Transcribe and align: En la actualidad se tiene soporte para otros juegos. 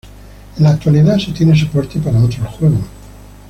En 0.57 0.63
la 0.63 0.71
actualidad 0.71 1.19
se 1.19 1.31
tiene 1.31 1.55
soporte 1.55 1.99
para 1.99 2.17
otros 2.23 2.47
juegos. 2.55 2.81